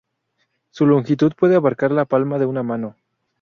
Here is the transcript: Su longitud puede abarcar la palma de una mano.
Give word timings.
Su 0.71 0.87
longitud 0.87 1.33
puede 1.37 1.55
abarcar 1.57 1.91
la 1.91 2.05
palma 2.05 2.39
de 2.39 2.47
una 2.47 2.63
mano. 2.63 2.95